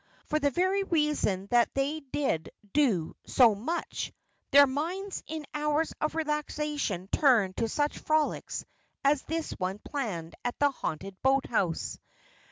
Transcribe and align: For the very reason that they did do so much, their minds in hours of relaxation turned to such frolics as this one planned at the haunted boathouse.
For 0.25 0.39
the 0.39 0.49
very 0.49 0.81
reason 0.81 1.45
that 1.51 1.71
they 1.75 1.99
did 1.99 2.49
do 2.73 3.15
so 3.27 3.53
much, 3.53 4.11
their 4.49 4.65
minds 4.65 5.21
in 5.27 5.45
hours 5.53 5.93
of 6.01 6.15
relaxation 6.15 7.07
turned 7.11 7.57
to 7.57 7.69
such 7.69 7.99
frolics 7.99 8.65
as 9.03 9.21
this 9.21 9.51
one 9.51 9.77
planned 9.77 10.33
at 10.43 10.57
the 10.57 10.71
haunted 10.71 11.21
boathouse. 11.21 11.99